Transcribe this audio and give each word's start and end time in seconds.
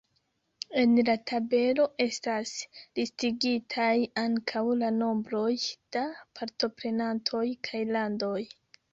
En 0.83 0.93
la 1.07 1.13
tabelo 1.31 1.83
estas 2.05 2.53
listigitaj 2.99 3.89
ankaŭ 4.21 4.63
la 4.79 4.89
nombroj 4.95 5.51
da 5.97 6.03
partoprenantoj 6.39 7.43
kaj 7.69 7.83
landoj. 7.97 8.41